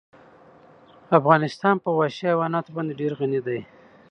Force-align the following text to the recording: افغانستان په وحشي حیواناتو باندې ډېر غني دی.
افغانستان 1.19 1.75
په 1.83 1.89
وحشي 1.97 2.23
حیواناتو 2.31 2.73
باندې 2.75 2.93
ډېر 3.01 3.11
غني 3.19 3.39
دی. 3.47 3.59